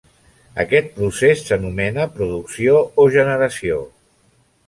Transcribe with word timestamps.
Aquest 0.61 0.87
procés 0.95 1.43
s'anomena 1.49 2.07
producció 2.17 2.81
o 3.03 3.07
generació. 3.17 3.79